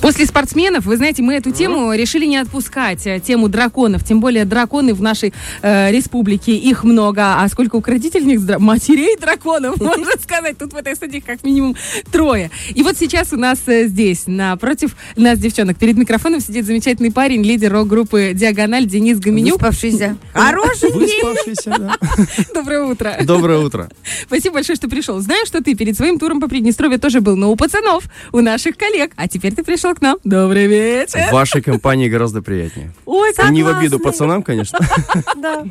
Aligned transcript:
После 0.00 0.24
спортсменов, 0.24 0.86
вы 0.86 0.96
знаете, 0.96 1.22
мы 1.22 1.34
эту 1.34 1.50
тему 1.50 1.92
решили 1.92 2.24
не 2.24 2.38
отпускать, 2.38 3.06
э, 3.06 3.20
тему 3.20 3.48
драконов. 3.48 4.02
Тем 4.02 4.20
более 4.20 4.46
драконы 4.46 4.94
в 4.94 5.02
нашей 5.02 5.34
э, 5.60 5.92
республике, 5.92 6.52
их 6.56 6.84
много. 6.84 7.42
А 7.42 7.48
сколько 7.48 7.76
укротительных 7.76 8.40
дра- 8.40 8.58
матерей 8.58 9.18
драконов, 9.18 9.76
можно 9.80 10.12
сказать. 10.22 10.56
Тут 10.56 10.72
в 10.72 10.76
этой 10.76 10.96
студии 10.96 11.18
как 11.18 11.44
минимум 11.44 11.76
трое. 12.10 12.50
И 12.74 12.82
вот 12.82 12.96
сейчас 12.98 13.34
у 13.34 13.36
нас 13.36 13.58
э, 13.66 13.88
здесь, 13.88 14.24
напротив 14.26 14.96
нас, 15.16 15.38
девчонок, 15.38 15.76
перед 15.76 15.98
микрофоном 15.98 16.40
сидит 16.40 16.64
замечательный 16.64 17.12
парень, 17.12 17.42
лидер 17.42 17.70
рок-группы 17.70 18.32
«Диагональ» 18.34 18.86
Денис 18.86 19.18
Гоменюк. 19.18 19.60
Выспавшийся. 19.60 20.16
Хороший 20.32 20.92
Выспавшийся, 20.92 21.76
да. 21.78 21.96
Доброе 22.54 22.84
утро. 22.84 23.16
Доброе 23.22 23.58
утро. 23.58 23.90
Спасибо 24.26 24.54
большое, 24.54 24.76
что 24.76 24.88
пришел. 24.88 25.20
Знаю, 25.20 25.44
что 25.44 25.62
ты 25.62 25.74
перед 25.74 25.94
своим 25.94 26.18
туром 26.18 26.40
по 26.40 26.48
Приднестровью 26.48 26.98
тоже 26.98 27.20
был, 27.20 27.36
но 27.36 27.52
у 27.52 27.56
пацанов, 27.56 28.04
у 28.32 28.40
наших 28.40 28.78
коллег. 28.78 29.12
А 29.16 29.28
теперь 29.28 29.54
ты 29.54 29.62
пришел 29.62 29.89
к 29.94 30.00
нам. 30.00 30.16
Добрый 30.24 30.66
вечер. 30.66 31.28
В 31.28 31.32
вашей 31.32 31.62
компании 31.62 32.08
гораздо 32.08 32.42
приятнее. 32.42 32.92
Ой, 33.06 33.30
Не 33.50 33.62
в 33.62 33.68
обиду 33.68 33.96
согласна. 33.98 33.98
пацанам, 33.98 34.42
конечно. 34.42 34.78
Да. 35.36 35.64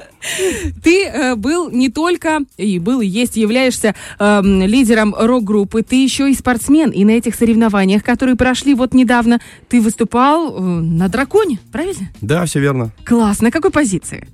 Ты 0.83 1.05
э, 1.05 1.35
был 1.35 1.69
не 1.69 1.89
только, 1.89 2.39
и 2.57 2.79
был, 2.79 3.01
и 3.01 3.05
есть, 3.07 3.35
являешься 3.37 3.95
эм, 4.19 4.61
лидером 4.63 5.13
рок-группы, 5.17 5.81
ты 5.83 6.01
еще 6.03 6.29
и 6.31 6.33
спортсмен. 6.33 6.89
И 6.89 7.05
на 7.05 7.11
этих 7.11 7.35
соревнованиях, 7.35 8.03
которые 8.03 8.35
прошли 8.35 8.73
вот 8.73 8.93
недавно, 8.93 9.39
ты 9.67 9.81
выступал 9.81 10.55
э, 10.55 10.59
на 10.61 11.07
драконе, 11.09 11.59
правильно? 11.71 12.09
Да, 12.21 12.45
все 12.45 12.59
верно. 12.59 12.91
Класс. 13.05 13.41
На 13.41 13.51
какой 13.51 13.71
позиции? 13.71 14.27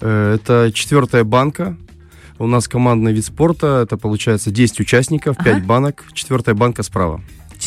Э, 0.00 0.34
Это 0.34 0.70
четвертая 0.72 1.24
банка. 1.24 1.76
У 2.38 2.46
нас 2.48 2.66
командный 2.66 3.12
вид 3.12 3.24
спорта. 3.24 3.82
Это 3.84 3.96
получается 3.96 4.50
10 4.50 4.80
участников, 4.80 5.36
5 5.36 5.46
Ага. 5.58 5.64
банок. 5.64 6.04
Четвертая 6.12 6.54
банка 6.56 6.82
справа. 6.82 7.20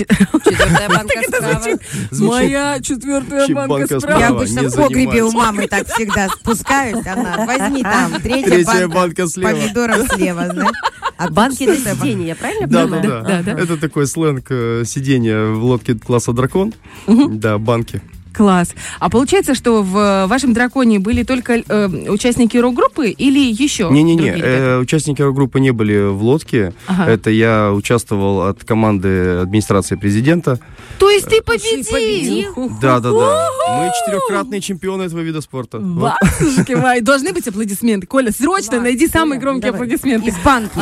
Четвертая 0.45 0.89
банка 0.89 1.21
справа. 1.27 1.79
Моя 2.11 2.79
четвертая 2.81 3.47
банка 3.47 3.99
справа. 3.99 4.19
Я 4.19 4.27
обычно 4.29 4.63
в 4.69 4.75
погребе 4.75 5.23
у 5.23 5.31
мамы 5.31 5.67
так 5.67 5.87
всегда 5.87 6.27
спускаюсь. 6.29 7.05
Она, 7.05 7.45
возьми 7.45 7.83
там, 7.83 8.13
третья, 8.21 8.87
банка 8.87 9.27
слева. 9.27 9.49
помидоров 9.51 10.07
слева, 10.13 10.47
знаешь. 10.51 10.75
А 11.17 11.29
Банки 11.31 11.65
банка- 11.65 11.95
сидения, 11.95 12.27
я 12.27 12.35
правильно 12.35 12.67
Да, 12.67 12.83
понимаю? 12.83 13.03
да, 13.03 13.21
Да, 13.21 13.41
да. 13.41 13.55
да. 13.55 13.61
Это 13.61 13.77
такой 13.77 14.05
сленг 14.05 14.45
э, 14.51 14.83
сидения 14.85 15.47
в 15.51 15.63
лодке 15.63 15.95
класса 15.95 16.31
дракон. 16.31 16.73
Да, 17.07 17.57
банки. 17.57 18.01
Класс. 18.33 18.73
А 18.99 19.09
получается, 19.09 19.55
что 19.55 19.81
в 19.83 20.27
вашем 20.27 20.53
драконе 20.53 20.99
были 20.99 21.23
только 21.23 21.63
э, 21.67 21.87
участники 22.09 22.57
рок-группы 22.57 23.09
или 23.09 23.39
еще? 23.39 23.89
Не-не-не, 23.89 24.35
э, 24.37 24.79
участники 24.79 25.21
группы 25.21 25.59
не 25.59 25.71
были 25.71 26.09
в 26.09 26.21
лодке. 26.23 26.73
Ага. 26.87 27.11
Это 27.11 27.29
я 27.29 27.71
участвовал 27.73 28.41
от 28.41 28.63
команды 28.63 29.39
администрации 29.41 29.95
президента. 29.95 30.59
То 30.99 31.09
есть 31.09 31.27
ты 31.27 31.41
победил? 31.41 32.71
Да, 32.81 32.99
да, 32.99 33.11
да. 33.11 33.49
Мы 33.69 33.91
четырехкратные 33.99 34.61
чемпионы 34.61 35.03
этого 35.03 35.21
вида 35.21 35.41
спорта. 35.41 35.79
Батюшки 35.79 36.73
мои, 36.73 37.01
должны 37.01 37.33
быть 37.33 37.47
аплодисменты. 37.47 38.07
Коля, 38.07 38.31
срочно 38.31 38.79
найди 38.79 39.07
самые 39.07 39.39
громкие 39.39 39.71
аплодисменты. 39.71 40.29
Из 40.29 40.37
банки. 40.43 40.77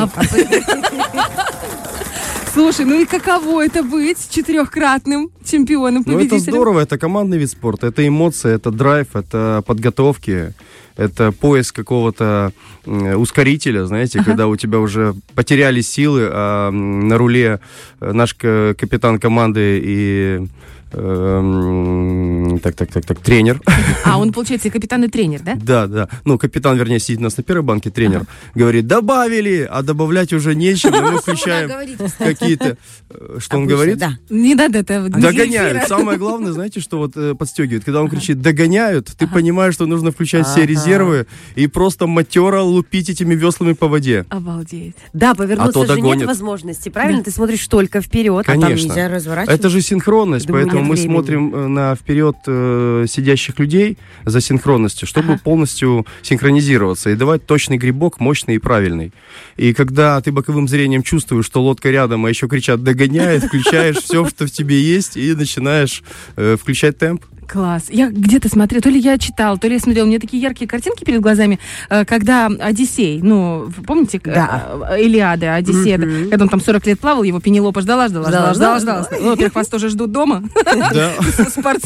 Слушай, 2.56 2.86
ну 2.86 2.98
и 2.98 3.04
каково 3.04 3.66
это 3.66 3.82
быть 3.82 4.16
четырехкратным 4.30 5.30
чемпионом, 5.44 6.02
Ну, 6.06 6.18
это 6.18 6.38
здорово, 6.38 6.80
это 6.80 6.96
командный 6.96 7.36
вид 7.36 7.50
спорта, 7.50 7.88
это 7.88 8.08
эмоции, 8.08 8.54
это 8.54 8.70
драйв, 8.70 9.08
это 9.14 9.62
подготовки, 9.66 10.54
это 10.96 11.32
поиск 11.32 11.76
какого-то 11.76 12.54
ускорителя, 12.86 13.84
знаете, 13.84 14.24
когда 14.24 14.46
у 14.46 14.56
тебя 14.56 14.78
уже 14.78 15.14
потеряли 15.34 15.82
силы, 15.82 16.30
а 16.32 16.70
на 16.70 17.18
руле 17.18 17.60
э, 18.00 18.12
наш 18.12 18.32
капитан 18.32 19.18
команды 19.18 19.78
и 19.84 20.46
эм, 20.92 22.45
так, 22.58 22.74
так, 22.74 22.90
так, 22.90 23.04
так, 23.04 23.20
тренер. 23.20 23.60
А, 24.04 24.18
он, 24.18 24.32
получается, 24.32 24.68
и 24.68 24.70
капитан, 24.70 25.04
и 25.04 25.08
тренер, 25.08 25.40
да? 25.42 25.54
Да, 25.56 25.86
да. 25.86 26.08
Ну, 26.24 26.38
капитан, 26.38 26.76
вернее, 26.76 26.98
сидит 26.98 27.20
у 27.20 27.24
нас 27.24 27.36
на 27.36 27.42
первой 27.42 27.62
банке, 27.62 27.90
тренер 27.90 28.26
говорит, 28.54 28.86
добавили, 28.86 29.68
а 29.70 29.82
добавлять 29.82 30.32
уже 30.32 30.54
нечем, 30.54 30.94
и 30.94 31.00
мы 31.00 31.18
включаем 31.20 31.70
какие-то... 32.18 32.76
э, 33.18 33.38
Что 33.40 33.58
он 33.58 33.66
говорит? 33.66 33.98
Да. 33.98 34.18
Не 34.30 34.54
надо 34.54 34.78
это... 34.80 35.00
вне 35.00 35.20
Догоняют. 35.20 35.76
эфира. 35.78 35.86
Самое 35.88 36.18
главное, 36.18 36.52
знаете, 36.52 36.80
что 36.80 36.98
вот 36.98 37.12
э, 37.16 37.34
подстегивает? 37.34 37.84
Когда 37.84 38.00
он 38.02 38.08
кричит 38.08 38.40
«догоняют», 38.40 39.06
ты 39.18 39.26
понимаешь, 39.26 39.74
что 39.74 39.86
нужно 39.86 40.10
включать 40.12 40.46
все 40.46 40.60
Ага. 40.60 40.66
резервы 40.66 41.26
и 41.54 41.66
просто 41.66 42.06
матера 42.06 42.60
лупить 42.60 43.08
этими 43.10 43.34
веслами 43.34 43.72
по 43.72 43.88
воде. 43.88 44.24
Обалдеть. 44.28 44.96
Да, 45.12 45.32
А 45.32 45.34
повернуться 45.34 45.72
то 45.72 45.82
же 45.86 45.94
догонят. 45.96 46.18
нет 46.18 46.26
возможности, 46.28 46.88
правильно? 46.88 47.22
Ты 47.22 47.30
смотришь 47.30 47.66
только 47.66 48.00
вперед. 48.00 48.44
А 48.46 48.52
там 48.52 48.60
Конечно. 48.60 48.86
нельзя 48.88 49.08
разворачиваться. 49.08 49.54
Это 49.60 49.68
же 49.70 49.80
синхронность, 49.80 50.46
Думаю, 50.46 50.64
поэтому 50.64 50.84
мы 50.84 50.94
времени. 50.94 51.08
смотрим 51.12 51.54
э, 51.54 51.66
на 51.68 51.94
вперед 51.94 52.36
э, 52.46 53.06
сидящих 53.08 53.58
людей 53.58 53.98
за 54.24 54.40
синхронностью, 54.40 55.06
чтобы 55.08 55.38
полностью 55.38 56.06
синхронизироваться 56.22 57.10
и 57.10 57.14
давать 57.14 57.46
точный 57.46 57.78
грибок, 57.78 58.20
мощный 58.20 58.56
и 58.56 58.58
правильный. 58.58 59.12
И 59.56 59.72
когда 59.72 60.20
ты 60.20 60.32
боковым 60.32 60.68
зрением 60.68 61.02
чувствуешь, 61.02 61.46
что 61.46 61.62
лодка 61.62 61.90
рядом, 61.90 62.24
а 62.26 62.28
еще 62.28 62.48
кричат 62.48 62.82
«догоняет», 63.06 63.44
включаешь 63.44 63.96
все, 63.96 64.28
что 64.28 64.46
в 64.46 64.50
тебе 64.50 64.80
есть, 64.80 65.16
и 65.16 65.34
начинаешь 65.34 66.02
э, 66.36 66.56
включать 66.60 66.98
темп. 66.98 67.24
Класс. 67.48 67.84
Я 67.90 68.08
где-то 68.08 68.48
смотрела, 68.48 68.82
то 68.82 68.90
ли 68.90 68.98
я 68.98 69.18
читала, 69.18 69.56
то 69.58 69.68
ли 69.68 69.74
я 69.74 69.80
смотрела. 69.80 70.04
У 70.04 70.08
меня 70.08 70.18
такие 70.18 70.42
яркие 70.42 70.68
картинки 70.68 71.04
перед 71.04 71.20
глазами, 71.20 71.58
э, 71.88 72.04
когда 72.04 72.46
Одиссей, 72.46 73.20
ну, 73.22 73.70
помните, 73.86 74.18
э, 74.24 74.34
Да. 74.34 74.64
э, 74.90 75.02
Илиада, 75.02 75.54
Одиссея, 75.54 75.98
да, 75.98 76.06
когда 76.30 76.44
он 76.44 76.48
там 76.48 76.60
40 76.60 76.86
лет 76.86 76.98
плавал, 77.00 77.22
его 77.22 77.40
Пенелопа 77.40 77.80
ждала, 77.82 78.08
ждала, 78.08 78.28
ждала, 78.28 78.54
ждала, 78.54 78.78
Ждала, 78.80 79.02
ждала. 79.04 79.20
Ну, 79.20 79.30
во-первых, 79.30 79.54
вас 79.54 79.68
тоже 79.68 79.88
ждут 79.88 80.10
дома, 80.12 80.42
Да. 80.64 81.12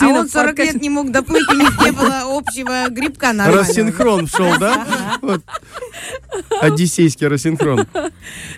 А 0.00 0.06
он 0.06 0.28
40 0.28 0.59
лет 0.59 0.81
не 0.82 0.88
мог 0.91 1.10
доплыть, 1.10 1.47
у 1.50 1.54
них 1.54 1.78
не 1.84 1.92
было 1.92 2.22
общего 2.27 2.88
грибка 2.91 3.27
нормального. 3.32 3.66
Рассинхрон 3.66 4.27
шел, 4.27 4.59
да? 4.59 4.87
Одиссейский 6.60 7.27
рассинхрон. 7.27 7.87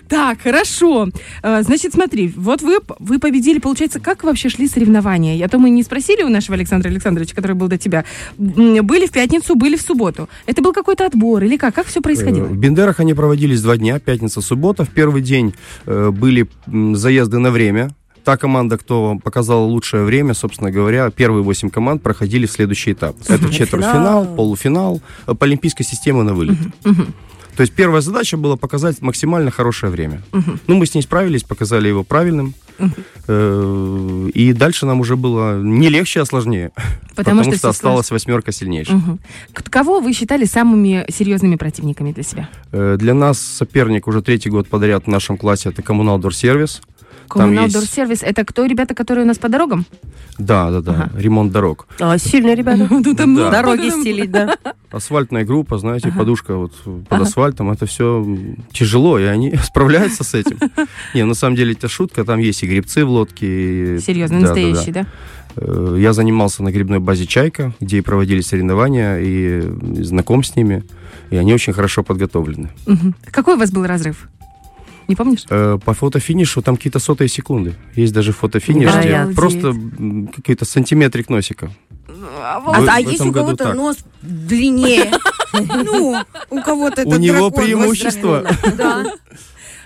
Так, 0.07 0.41
хорошо. 0.41 1.09
Значит, 1.41 1.93
смотри, 1.93 2.33
вот 2.35 2.61
вы, 2.61 2.79
вы 2.99 3.19
победили, 3.19 3.59
получается, 3.59 3.99
как 3.99 4.23
вообще 4.23 4.49
шли 4.49 4.67
соревнования? 4.67 5.35
Я 5.35 5.47
то 5.47 5.57
мы 5.59 5.69
не 5.69 5.83
спросили 5.83 6.23
у 6.23 6.29
нашего 6.29 6.55
Александра 6.55 6.89
Александровича, 6.93 7.35
который 7.35 7.53
был 7.55 7.67
до 7.67 7.77
тебя. 7.77 8.05
Были 8.37 9.07
в 9.07 9.11
пятницу, 9.11 9.55
были 9.55 9.75
в 9.75 9.81
субботу. 9.81 10.29
Это 10.45 10.61
был 10.61 10.73
какой-то 10.73 11.05
отбор 11.05 11.43
или 11.43 11.57
как? 11.57 11.75
Как 11.75 11.87
все 11.87 12.01
происходило? 12.01 12.45
Э, 12.45 12.49
В 12.49 12.57
Бендерах 12.57 12.99
они 12.99 13.13
проводились 13.13 13.61
два 13.61 13.77
дня, 13.77 13.99
пятница, 13.99 14.41
суббота. 14.41 14.85
В 14.85 14.89
первый 14.89 15.21
день 15.21 15.53
э, 15.85 16.09
были 16.11 16.47
заезды 16.95 17.39
на 17.39 17.51
время. 17.51 17.89
Та 18.23 18.37
команда, 18.37 18.77
кто 18.77 19.19
показала 19.21 19.65
лучшее 19.65 20.05
время, 20.05 20.33
собственно 20.33 20.71
говоря, 20.71 21.09
первые 21.09 21.43
восемь 21.43 21.69
команд 21.69 22.01
проходили 22.01 22.45
в 22.45 22.51
следующий 22.51 22.93
этап. 22.93 23.17
Это 23.27 23.51
четвертьфинал, 23.51 24.25
полуфинал, 24.35 25.01
э, 25.27 25.33
по 25.33 25.45
олимпийской 25.45 25.83
системе 25.83 26.21
на 26.23 26.33
вылет. 26.33 26.57
То 27.55 27.61
есть 27.61 27.73
первая 27.73 28.01
задача 28.01 28.35
была 28.35 28.55
показать 28.55 29.01
максимально 29.01 29.51
хорошее 29.51 29.91
время. 29.91 30.21
Ну, 30.67 30.75
мы 30.75 30.85
с 30.87 30.95
ней 30.95 31.01
справились, 31.01 31.43
показали 31.43 31.87
его 31.87 32.03
правильным. 32.03 32.53
Э, 33.27 34.29
И 34.33 34.53
дальше 34.53 34.85
нам 34.85 34.99
уже 34.99 35.15
было 35.15 35.61
не 35.61 35.89
легче, 35.89 36.21
а 36.21 36.25
сложнее. 36.25 36.71
Потому 37.15 37.39
Потому, 37.39 37.43
что 37.43 37.55
что, 37.57 37.69
осталась 37.69 38.11
восьмерка 38.11 38.51
сильнейших. 38.51 38.95
К- 39.53 39.69
Кого 39.69 39.99
вы 39.99 40.13
считали 40.13 40.45
самыми 40.45 41.05
серьезными 41.09 41.55
противниками 41.55 42.11
для 42.11 42.23
себя? 42.23 42.49
Э, 42.71 42.97
Для 42.99 43.13
нас 43.13 43.39
соперник 43.39 44.07
уже 44.07 44.21
третий 44.21 44.49
год 44.49 44.67
подряд 44.67 45.05
в 45.05 45.07
нашем 45.09 45.37
классе 45.37 45.69
это 45.69 45.81
Коммунал 45.81 46.19
Дорсервис. 46.19 46.81
Там 47.29 47.41
Коммунал 47.41 47.65
есть- 47.65 47.75
Дорсервис. 47.75 48.23
Это 48.23 48.45
кто 48.45 48.65
ребята, 48.65 48.93
которые 48.93 49.23
у 49.25 49.27
нас 49.27 49.37
по 49.37 49.49
дорогам? 49.49 49.85
Да, 50.37 50.71
да, 50.71 50.81
да. 50.81 51.09
Ремонт 51.15 51.51
дорог. 51.51 51.87
А, 51.99 52.17
сильно, 52.17 52.53
ребята. 52.53 52.87
Да. 52.89 53.49
Дороги 53.51 53.89
стелить, 53.89 54.31
да. 54.31 54.55
Асфальтная 54.91 55.43
группа, 55.45 55.77
знаете, 55.79 56.11
подушка 56.11 56.55
вот 56.55 56.73
под 57.09 57.21
асфальтом, 57.21 57.71
это 57.71 57.85
все 57.85 58.25
тяжело, 58.71 59.17
и 59.19 59.23
они 59.23 59.55
справляются 59.63 60.23
с 60.23 60.33
этим. 60.35 60.59
Не, 61.15 61.23
на 61.25 61.33
самом 61.33 61.55
деле 61.55 61.73
это 61.73 61.87
шутка, 61.87 62.23
там 62.23 62.39
есть 62.39 62.63
и 62.63 62.67
грибцы 62.67 63.03
в 63.05 63.09
лодке. 63.09 63.99
Серьезно, 63.99 64.41
да, 64.41 64.47
да, 64.49 64.53
да. 64.53 64.61
настоящий, 64.61 64.91
да? 64.91 65.05
Э, 65.55 65.95
Я 65.99 66.13
занимался 66.13 66.61
на 66.63 66.71
грибной 66.71 66.99
базе 66.99 67.25
«Чайка», 67.25 67.73
где 67.79 67.97
и 67.97 68.01
проводили 68.01 68.41
соревнования, 68.41 69.17
и 69.19 69.61
знаком 70.03 70.43
с 70.43 70.55
ними, 70.55 70.83
и 71.31 71.37
они 71.37 71.53
очень 71.53 71.73
хорошо 71.73 72.03
подготовлены. 72.03 72.69
Мгм. 72.85 73.15
Какой 73.31 73.55
у 73.55 73.57
вас 73.57 73.71
был 73.71 73.85
разрыв? 73.85 74.27
Не 75.07 75.15
помнишь? 75.15 75.45
Э, 75.49 75.77
По 75.83 75.93
фотофинишу 75.93 76.61
там 76.61 76.77
какие-то 76.77 76.99
сотые 76.99 77.27
секунды. 77.27 77.75
Есть 77.95 78.13
даже 78.13 78.31
фотофиниш, 78.31 78.89
где 78.95 79.35
просто 79.35 79.67
м, 79.69 80.27
какой-то 80.35 80.65
сантиметрик 80.65 81.29
носика. 81.29 81.71
А, 82.07 82.59
В- 82.59 82.69
а 82.69 82.81
в 82.81 82.97
есть 82.99 83.15
этом 83.15 83.29
у 83.29 83.33
кого-то 83.33 83.73
нос 83.73 83.97
длиннее? 84.21 85.11
Ну, 85.53 86.15
у 86.49 86.61
кого-то 86.63 87.03
У 87.03 87.09
это 87.11 87.19
него 87.19 87.49
дракон 87.51 87.63
преимущество. 87.63 88.43
Да. 88.75 89.03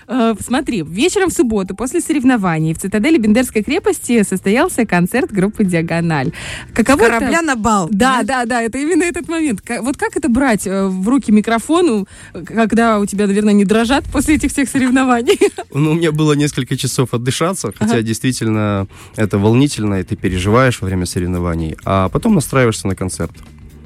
Э, 0.08 0.34
Смотри, 0.40 0.82
вечером 0.82 1.28
в 1.28 1.32
субботу 1.34 1.74
после 1.76 2.00
соревнований 2.00 2.72
в 2.74 2.78
цитадели 2.78 3.18
Бендерской 3.18 3.62
крепости 3.62 4.22
состоялся 4.22 4.86
концерт 4.86 5.30
группы 5.30 5.64
«Диагональ». 5.64 6.32
Каково 6.74 7.02
это- 7.04 7.18
Корабля 7.18 7.42
на 7.42 7.56
бал. 7.56 7.88
Да, 7.90 8.22
да, 8.22 8.46
да, 8.46 8.62
это 8.62 8.78
именно 8.78 9.02
этот 9.04 9.28
момент. 9.28 9.60
Ка- 9.60 9.82
Вот 9.82 9.96
как 9.98 10.16
это 10.16 10.28
брать 10.30 10.66
э, 10.66 10.86
в 10.86 11.06
руки 11.08 11.30
микрофону, 11.30 12.06
э, 12.32 12.42
когда 12.44 12.98
у 12.98 13.06
тебя, 13.06 13.26
наверное, 13.26 13.52
не 13.52 13.64
дрожат 13.64 14.04
после 14.04 14.36
этих 14.36 14.50
всех 14.50 14.68
соревнований? 14.68 15.38
Ну, 15.74 15.90
у 15.92 15.94
меня 15.94 16.10
было 16.12 16.32
несколько 16.32 16.76
часов 16.76 17.12
отдышаться, 17.14 17.72
хотя 17.78 18.00
действительно 18.02 18.86
это 19.16 19.38
волнительно, 19.38 20.00
и 20.00 20.02
ты 20.02 20.16
переживаешь 20.16 20.80
во 20.80 20.86
время 20.86 21.04
соревнований, 21.06 21.76
а 21.84 22.08
потом 22.08 22.34
настраиваешься 22.34 22.88
на 22.88 22.96
концерт. 22.96 23.32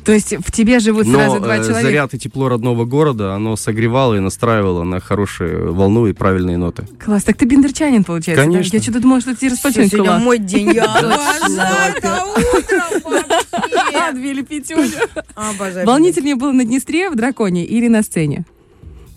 То 0.04 0.12
есть 0.12 0.34
в 0.44 0.50
тебе 0.50 0.80
живут 0.80 1.06
Но 1.06 1.18
сразу 1.18 1.40
два 1.40 1.56
э, 1.56 1.60
человека? 1.60 1.82
заряд 1.82 2.14
и 2.14 2.18
тепло 2.18 2.48
родного 2.48 2.84
города, 2.84 3.34
оно 3.34 3.56
согревало 3.56 4.14
и 4.14 4.18
настраивало 4.20 4.82
на 4.82 5.00
хорошую 5.00 5.72
волну 5.74 6.06
и 6.08 6.12
правильные 6.12 6.56
ноты. 6.56 6.86
Класс, 6.98 7.22
так 7.24 7.36
ты 7.36 7.44
бендерчанин, 7.44 8.02
получается, 8.02 8.44
да? 8.44 8.50
Конечно. 8.50 8.76
Я 8.76 8.82
что-то 8.82 9.00
думала, 9.00 9.20
что 9.20 9.30
ты 9.30 9.46
Всё, 9.46 9.50
распочинского. 9.50 10.04
Сегодня 10.04 10.18
мой 10.24 10.38
день. 10.38 10.72
Я 10.72 10.84
обожаю 10.84 11.94
это 11.96 12.24
утро. 12.24 14.08
Отбили 14.08 14.42
пятюню. 14.48 14.90
Обожаю. 15.34 15.86
Волнительнее 15.86 16.34
было 16.34 16.52
на 16.52 16.64
Днестре, 16.64 17.08
в 17.10 17.14
Драконе 17.14 17.64
или 17.64 17.88
на 17.88 18.02
сцене? 18.02 18.44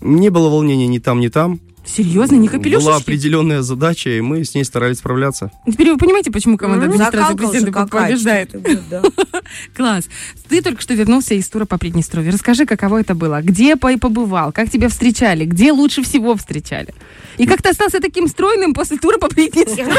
Не 0.00 0.30
было 0.30 0.48
волнения 0.48 0.86
ни 0.86 0.98
там, 0.98 1.20
ни 1.20 1.28
там. 1.28 1.60
Серьезно, 1.86 2.34
не 2.36 2.48
капелюшечки? 2.48 2.84
Была 2.86 2.96
определенная 2.96 3.62
задача, 3.62 4.10
и 4.10 4.20
мы 4.20 4.44
с 4.44 4.54
ней 4.54 4.64
старались 4.64 4.98
справляться. 4.98 5.50
Теперь 5.66 5.90
вы 5.92 5.98
понимаете, 5.98 6.30
почему 6.30 6.56
команда 6.58 6.86
администрации 6.86 7.18
Закалка 7.18 7.42
уже 7.44 7.50
президента 7.52 7.86
побеждает? 7.88 8.88
да. 8.90 9.02
Класс. 9.76 10.04
Ты 10.48 10.62
только 10.62 10.82
что 10.82 10.94
вернулся 10.94 11.34
из 11.34 11.48
тура 11.48 11.64
по 11.64 11.78
Приднестровью. 11.78 12.32
Расскажи, 12.32 12.66
каково 12.66 13.00
это 13.00 13.14
было? 13.14 13.40
Где 13.42 13.76
по- 13.76 13.96
побывал? 13.98 14.52
Как 14.52 14.70
тебя 14.70 14.88
встречали? 14.88 15.44
Где 15.44 15.72
лучше 15.72 16.02
всего 16.02 16.34
встречали? 16.36 16.92
И 17.38 17.46
как 17.46 17.60
ты 17.62 17.68
остался 17.68 18.00
таким 18.00 18.28
стройным 18.28 18.72
после 18.74 18.96
тура 18.98 19.18
по 19.18 19.28
Приднестровью? 19.28 19.92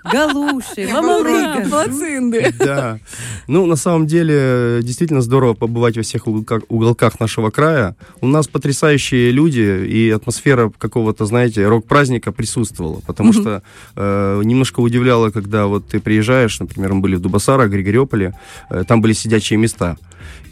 Галуши, 0.12 0.80
Я 0.82 0.94
мама 0.94 1.08
была 1.08 1.20
Ура, 1.20 1.54
Рыга. 1.56 1.68
плацинды. 1.70 2.54
Да. 2.64 2.98
Ну, 3.46 3.66
на 3.66 3.76
самом 3.76 4.06
деле, 4.06 4.80
действительно 4.82 5.20
здорово 5.20 5.54
побывать 5.54 5.96
во 5.96 6.02
всех 6.02 6.26
уголках, 6.26 7.20
нашего 7.20 7.50
края. 7.50 7.94
У 8.20 8.26
нас 8.26 8.48
потрясающие 8.48 9.30
люди, 9.30 9.60
и 9.86 10.10
атмосфера 10.10 10.70
какого-то, 11.04 11.26
знаете, 11.26 11.68
рок-праздника 11.68 12.32
присутствовала. 12.32 13.00
Потому 13.06 13.32
что 13.32 13.62
э, 13.96 14.42
немножко 14.44 14.80
удивляло, 14.80 15.30
когда 15.30 15.66
вот 15.66 15.86
ты 15.86 16.00
приезжаешь, 16.00 16.60
например, 16.60 16.94
мы 16.94 17.00
были 17.00 17.16
в 17.16 17.20
Дубасарах, 17.20 17.70
Григориополе, 17.70 18.32
э, 18.70 18.84
там 18.88 19.00
были 19.02 19.12
сидячие 19.14 19.58
места. 19.58 19.96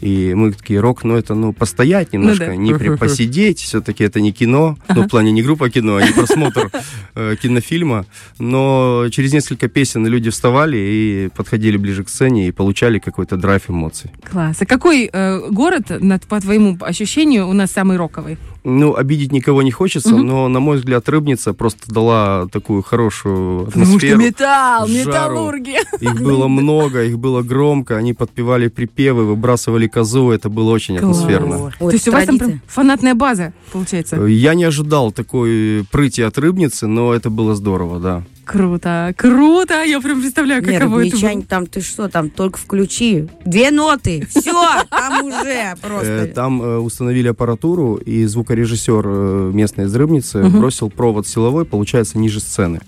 И 0.03 0.33
мы 0.35 0.51
такие, 0.51 0.79
рок, 0.81 1.03
ну 1.03 1.15
это, 1.15 1.33
ну, 1.35 1.53
постоять 1.53 2.13
немножко, 2.13 2.45
да. 2.45 2.55
не 2.55 2.73
при- 2.73 2.95
посидеть, 2.97 3.59
все-таки 3.59 4.03
это 4.03 4.21
не 4.21 4.31
кино, 4.31 4.77
ну, 4.95 5.03
в 5.03 5.07
плане 5.07 5.31
не 5.31 5.41
группа 5.41 5.69
кино, 5.69 5.95
а 5.95 6.01
не 6.03 6.11
просмотр 6.13 6.69
э, 7.15 7.35
кинофильма. 7.41 8.05
Но 8.39 9.07
через 9.09 9.33
несколько 9.33 9.67
песен 9.67 10.05
люди 10.05 10.29
вставали 10.29 10.77
и 10.77 11.29
подходили 11.35 11.77
ближе 11.77 12.03
к 12.03 12.09
сцене 12.09 12.47
и 12.47 12.51
получали 12.51 12.99
какой-то 12.99 13.37
драйв 13.37 13.69
эмоций. 13.69 14.11
Класс. 14.31 14.57
А 14.61 14.65
какой 14.65 15.09
э, 15.11 15.49
город, 15.49 15.85
на- 15.99 16.19
по 16.19 16.39
твоему 16.39 16.77
ощущению, 16.81 17.47
у 17.47 17.53
нас 17.53 17.71
самый 17.71 17.97
роковый? 17.97 18.37
Ну, 18.65 18.95
обидеть 18.95 19.31
никого 19.33 19.61
не 19.61 19.71
хочется, 19.71 20.15
но, 20.15 20.47
на 20.47 20.59
мой 20.61 20.77
взгляд, 20.77 21.07
Рыбница 21.09 21.53
просто 21.53 21.93
дала 21.93 22.47
такую 22.51 22.81
хорошую 22.81 23.67
атмосферу. 23.67 24.19
металл, 24.21 24.87
жару. 24.87 24.99
металлурги. 25.09 25.75
Их 25.99 26.21
было 26.21 26.47
много, 26.47 27.03
их 27.03 27.19
было 27.19 27.41
громко, 27.41 27.97
они 27.97 28.13
подпевали 28.13 28.69
припевы, 28.69 29.25
выбрасывали 29.25 29.87
козу, 29.87 30.31
это 30.31 30.49
было 30.49 30.71
очень 30.71 30.97
Класс. 30.97 31.17
атмосферно. 31.17 31.71
То 31.77 31.91
есть 31.91 32.07
у 32.07 32.11
вас 32.11 32.25
там 32.25 32.39
прям 32.39 32.61
фанатная 32.67 33.15
база, 33.15 33.53
получается? 33.71 34.15
Я 34.25 34.53
не 34.53 34.63
ожидал 34.63 35.11
такой 35.11 35.85
прыти 35.91 36.21
от 36.21 36.37
Рыбницы, 36.37 36.87
но 36.87 37.13
это 37.13 37.29
было 37.29 37.55
здорово, 37.55 37.99
да. 37.99 38.23
Круто, 38.45 39.13
круто. 39.17 39.83
Я 39.83 39.99
прям 40.01 40.21
представляю, 40.21 40.61
Нет, 40.65 40.79
каково 40.81 41.05
это 41.05 41.15
Мичань, 41.15 41.37
было. 41.39 41.45
там 41.47 41.65
ты 41.67 41.81
что, 41.81 42.09
там 42.09 42.29
только 42.29 42.57
включи. 42.59 43.27
Две 43.45 43.71
ноты. 43.71 44.27
Все, 44.29 44.51
там 44.89 45.25
уже 45.25 45.43
Э, 45.43 45.75
просто. 45.81 46.31
Там 46.35 46.61
э, 46.61 46.77
установили 46.77 47.29
аппаратуру, 47.29 47.95
и 47.95 48.25
звукорежиссер 48.25 49.03
э, 49.05 49.51
местной 49.53 49.85
из 49.85 49.95
Рыбницы 49.95 50.43
бросил 50.49 50.89
провод 50.89 51.27
силовой, 51.27 51.65
получается, 51.65 52.17
ниже 52.17 52.39
сцены. 52.39 52.81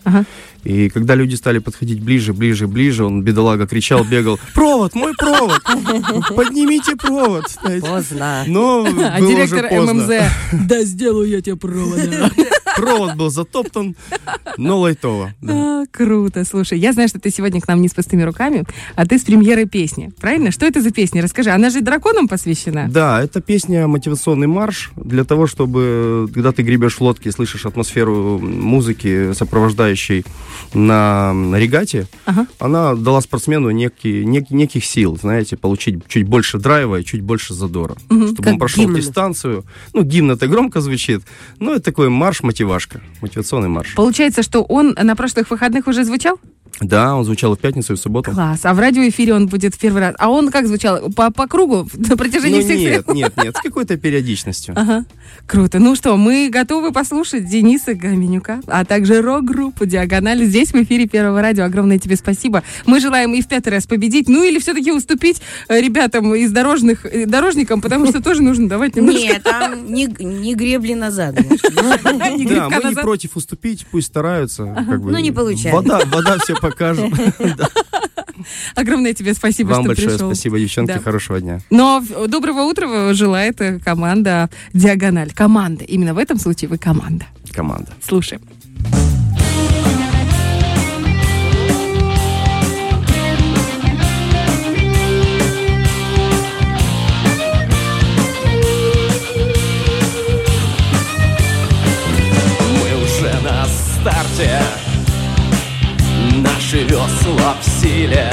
И 0.64 0.90
когда 0.90 1.14
люди 1.14 1.36
стали 1.36 1.60
подходить 1.60 2.02
ближе, 2.02 2.34
ближе, 2.34 2.68
ближе, 2.68 3.06
он, 3.06 3.22
бедолага, 3.22 3.68
кричал, 3.68 4.04
бегал, 4.04 4.40
«Провод, 4.56 4.96
мой 4.96 5.14
провод! 5.16 5.62
Поднимите 6.36 6.96
провод!» 6.96 7.46
Поздно. 7.82 8.44
Но 8.48 8.84
А 9.14 9.22
директор. 9.22 9.68
ММЗ, 9.72 10.10
да 10.68 10.82
сделаю 10.84 11.30
я 11.30 11.42
тебе 11.42 11.56
провода. 11.56 12.32
Провод 12.76 13.16
был 13.16 13.30
затоптан, 13.30 13.96
но 14.58 14.80
лайтово. 14.80 15.34
да. 15.42 15.54
А, 15.54 15.76
Круто, 15.92 16.44
слушай, 16.46 16.78
я 16.80 16.94
знаю, 16.94 17.08
что 17.08 17.20
ты 17.20 17.30
сегодня 17.30 17.62
к 17.62 17.68
нам 17.68 17.80
не 17.82 17.88
с 17.88 17.94
пустыми 17.94 18.24
руками, 18.24 18.64
а 18.96 19.06
ты 19.06 19.18
с 19.20 19.22
премьерой 19.24 19.66
песни, 19.66 20.12
правильно? 20.20 20.52
Что 20.52 20.66
это 20.66 20.82
за 20.82 20.92
песня? 20.92 21.22
Расскажи, 21.22 21.52
она 21.52 21.70
же 21.70 21.82
драконам 21.82 22.28
посвящена? 22.28 22.88
Да, 22.90 23.22
это 23.24 23.40
песня 23.40 23.88
мотивационный 23.88 24.48
марш 24.48 24.92
для 24.96 25.24
того, 25.24 25.46
чтобы, 25.48 26.28
когда 26.34 26.52
ты 26.52 26.64
гребешь 26.64 26.96
в 26.98 27.02
лодке 27.02 27.30
и 27.30 27.32
слышишь 27.32 27.66
атмосферу 27.66 28.40
музыки, 28.40 29.32
сопровождающей 29.34 30.26
на 30.74 31.34
регате, 31.58 32.08
Ага. 32.26 32.48
она 32.60 32.96
дала 32.96 33.22
спортсмену 33.22 33.70
некий, 33.70 34.24
нек- 34.24 34.48
неких 34.50 34.84
сил, 34.86 35.18
знаете, 35.22 35.56
получить 35.56 36.06
чуть 36.08 36.28
больше 36.28 36.58
драйва 36.58 37.00
и 37.00 37.06
чуть 37.06 37.22
больше 37.22 37.54
задора, 37.54 37.96
чтобы 38.08 38.36
Как 38.38 38.48
он 38.48 38.58
прошел 38.60 38.84
гимн. 38.84 38.96
дистанцию. 38.96 39.64
Ну, 39.94 40.04
гимн 40.04 40.32
это 40.32 40.48
громко 40.48 40.82
звучит, 40.82 41.22
но 41.60 41.74
это 41.74 41.84
такой 41.86 42.10
марш-мотивашка, 42.10 42.46
мотивационный 42.46 42.65
марш. 43.70 43.96
Получается, 43.96 44.44
что 44.44 44.64
он 44.64 44.96
на 45.02 45.16
прошлых 45.16 45.50
выходных 45.50 45.88
уже 45.88 46.04
звучал? 46.04 46.40
Да, 46.82 47.16
он 47.16 47.24
звучал 47.24 47.56
в 47.56 47.60
пятницу, 47.60 47.94
и 47.94 47.96
в 47.96 48.00
субботу. 48.00 48.32
Класс. 48.32 48.62
А 48.64 48.74
в 48.74 48.80
радиоэфире 48.80 49.34
он 49.34 49.48
будет 49.48 49.76
в 49.76 49.80
первый 49.80 50.02
раз. 50.02 50.16
А 50.20 50.30
он 50.30 50.52
как 50.52 50.68
звучал? 50.68 51.10
По, 51.12 51.32
по 51.32 51.48
кругу? 51.48 51.88
На 51.94 52.18
протяжении 52.18 52.60
Ну, 52.60 52.66
всех 52.66 52.78
нет, 52.78 53.08
нет, 53.08 53.34
нет, 53.38 53.56
с 53.56 53.62
какой-то 53.62 53.98
периодичностью. 53.98 54.76
Ага. 54.86 55.06
Круто. 55.48 55.80
Ну 55.80 55.96
что, 55.96 56.16
мы 56.16 56.50
готовы 56.52 56.92
послушать 56.92 57.48
Дениса 57.48 57.96
Гоменюка, 57.96 58.62
а 58.68 58.86
также 58.86 59.22
рок-группу 59.22 59.86
«Диагональ» 59.86 60.44
здесь, 60.44 60.72
в 60.72 60.76
эфире 60.76 61.08
Первого 61.08 61.42
радио. 61.42 61.64
Огромное 61.64 61.98
тебе 61.98 62.16
спасибо. 62.18 62.62
Мы 62.86 63.00
желаем 63.00 63.34
и 63.34 63.42
в 63.42 63.48
пятый 63.48 63.70
раз 63.70 63.88
победить, 63.88 64.28
ну 64.28 64.44
или 64.44 64.60
все-таки 64.60 64.92
уступить 64.92 65.42
э, 65.70 65.80
ребятам 65.80 66.36
из 66.36 66.52
дорожных, 66.52 67.06
э, 67.06 67.26
дорожникам, 67.26 67.82
потому 67.82 68.06
что 68.06 68.22
тоже 68.22 68.44
нужно 68.44 68.70
давать 68.70 68.96
немножко... 68.96 69.22
Нет, 69.22 69.44
там 69.44 69.92
не, 69.92 70.06
не 70.20 70.54
гребли 70.56 70.94
назад. 70.94 71.36
Да, 72.56 72.70
мы 72.70 72.90
не 72.90 72.96
против 72.96 73.36
уступить, 73.36 73.86
пусть 73.92 74.08
стараются. 74.08 74.66
Ну, 74.66 75.18
не 75.18 75.32
получается. 75.32 75.72
Вода, 75.72 76.02
вода 76.06 76.38
все 76.38 76.56
покажет. 76.70 77.12
Огромное 78.76 79.14
тебе 79.14 79.34
спасибо, 79.34 79.70
Вам 79.70 79.82
что 79.84 79.88
большое 79.90 80.10
пришел. 80.10 80.30
спасибо, 80.30 80.60
девчонки, 80.60 80.92
Да. 80.94 81.00
хорошего 81.00 81.40
дня. 81.40 81.60
Но 81.70 82.00
в- 82.02 82.28
доброго 82.28 82.64
утра 82.64 83.14
желает 83.14 83.60
команда 83.84 84.50
«Диагональ». 84.74 85.32
Команда. 85.32 85.84
Именно 85.86 86.14
в 86.14 86.18
этом 86.18 86.38
случае 86.38 86.70
вы 86.70 86.78
команда. 86.78 87.26
Команда. 87.54 87.92
Слушаем. 88.02 88.42
Весла 107.46 107.56
в 107.62 107.82
силе. 107.82 108.32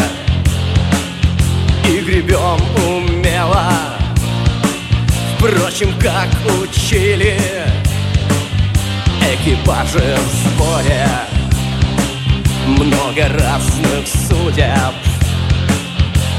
И 1.88 2.00
гребем 2.00 2.60
умело. 2.86 3.72
Впрочем, 5.36 5.92
как 5.98 6.28
учили 6.62 7.36
Экипажи 9.32 10.16
в 10.16 10.48
сборе 10.48 11.08
Много 12.68 13.28
разных 13.28 14.06
судеб. 14.06 14.94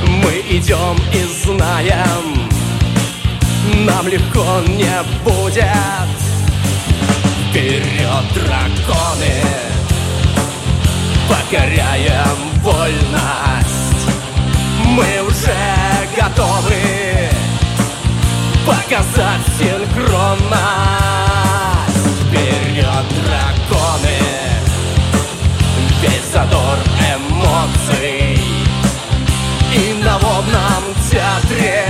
Мы 0.08 0.42
идем 0.50 0.96
и 1.13 1.24
знаем 1.44 2.50
Нам 3.86 4.08
легко 4.08 4.62
не 4.68 5.03
будет. 5.25 5.68
Вперед, 7.50 8.34
драконы! 8.34 9.44
Покоряем 11.27 12.52
вольность! 12.63 14.08
Мы 14.86 15.22
уже 15.27 15.55
готовы 16.15 17.29
показать 18.65 19.46
синхронность! 19.60 20.53
Вперед, 22.27 23.05
драконы! 23.25 24.20
Весь 26.01 26.32
задор 26.34 26.77
эмоций 27.15 28.39
И 29.74 30.03
на 30.03 30.17
водном 30.17 30.84
театре 31.10 31.86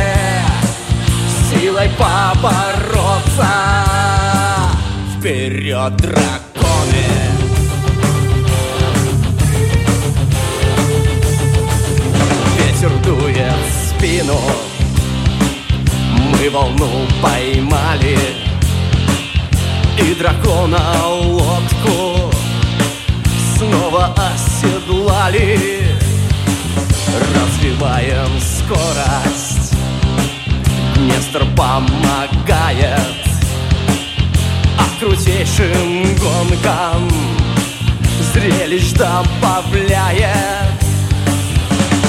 Силой 1.49 1.89
побороться 1.97 3.51
Вперед, 5.17 5.95
драконы! 5.97 7.32
Ветер 12.83 12.97
дует 12.99 13.53
спину. 13.87 14.37
Мы 16.31 16.49
волну 16.49 17.07
поймали 17.21 18.17
И 19.97 20.13
дракона 20.15 20.81
лодку 21.07 22.29
Снова 23.55 24.13
оседлали. 24.17 25.81
Развиваем 27.33 28.27
скорость 28.41 29.73
Нестор 30.97 31.45
помогает 31.55 32.99
А 34.77 34.99
крутейшим 34.99 36.17
гонкам. 36.17 37.09
Зрелищ 38.33 38.91
добавляет 38.91 40.62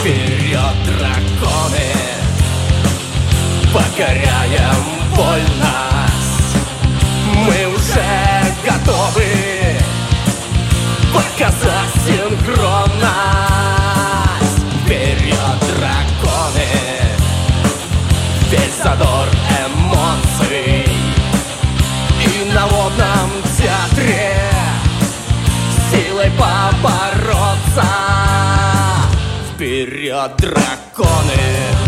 Вперед, 0.04 0.76
драконы 0.84 1.94
Покоряем 3.72 4.84
вольность 5.14 6.56
Мы 7.46 7.63
Вперед, 30.04 30.36
драконы! 30.36 31.83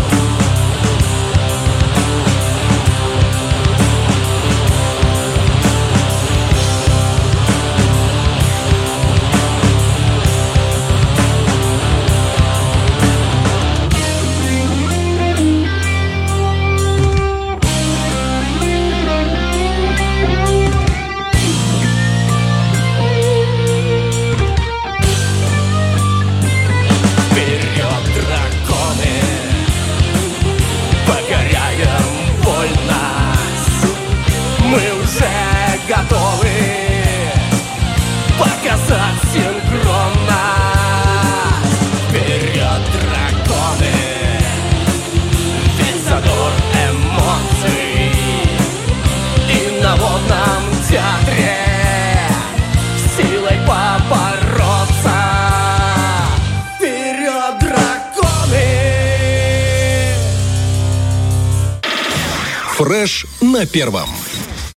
Фреш 63.07 63.25
на 63.41 63.65
первом. 63.65 64.09